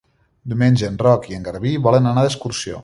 [0.53, 2.79] Diumenge en Roc i en Garbí volen anar d'excursió.